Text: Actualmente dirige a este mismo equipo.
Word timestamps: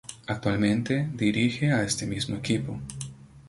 Actualmente 0.25 1.09
dirige 1.13 1.71
a 1.71 1.83
este 1.83 2.07
mismo 2.07 2.35
equipo. 2.35 2.79